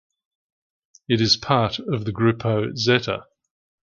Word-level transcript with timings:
It 1.07 1.21
is 1.21 1.37
part 1.37 1.77
of 1.77 2.05
the 2.05 2.11
Grupo 2.11 2.75
Zeta. 2.75 3.27